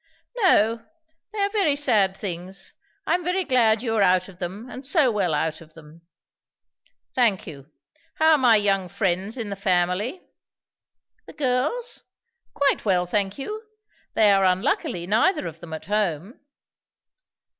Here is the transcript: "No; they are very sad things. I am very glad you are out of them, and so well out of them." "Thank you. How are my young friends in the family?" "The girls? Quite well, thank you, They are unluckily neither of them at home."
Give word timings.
"No; 0.35 0.83
they 1.31 1.37
are 1.41 1.51
very 1.51 1.75
sad 1.75 2.17
things. 2.17 2.73
I 3.05 3.13
am 3.13 3.23
very 3.23 3.43
glad 3.43 3.83
you 3.83 3.95
are 3.97 4.01
out 4.01 4.29
of 4.29 4.39
them, 4.39 4.67
and 4.67 4.83
so 4.83 5.11
well 5.11 5.31
out 5.35 5.61
of 5.61 5.75
them." 5.75 6.01
"Thank 7.13 7.45
you. 7.45 7.69
How 8.15 8.31
are 8.31 8.37
my 8.39 8.55
young 8.55 8.89
friends 8.89 9.37
in 9.37 9.51
the 9.51 9.55
family?" 9.55 10.19
"The 11.27 11.33
girls? 11.33 12.03
Quite 12.55 12.83
well, 12.83 13.05
thank 13.05 13.37
you, 13.37 13.61
They 14.15 14.31
are 14.31 14.43
unluckily 14.43 15.05
neither 15.05 15.45
of 15.45 15.59
them 15.59 15.71
at 15.71 15.85
home." 15.85 16.39